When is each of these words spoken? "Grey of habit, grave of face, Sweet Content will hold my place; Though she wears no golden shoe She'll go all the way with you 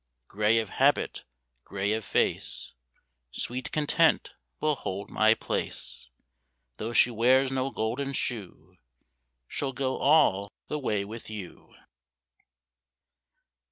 "Grey 0.27 0.57
of 0.57 0.69
habit, 0.69 1.25
grave 1.63 1.97
of 1.97 2.03
face, 2.03 2.73
Sweet 3.29 3.71
Content 3.71 4.33
will 4.59 4.73
hold 4.73 5.11
my 5.11 5.35
place; 5.35 6.09
Though 6.77 6.91
she 6.91 7.11
wears 7.11 7.51
no 7.51 7.69
golden 7.69 8.13
shoe 8.13 8.77
She'll 9.47 9.73
go 9.73 9.97
all 9.99 10.49
the 10.69 10.79
way 10.79 11.05
with 11.05 11.29
you 11.29 11.75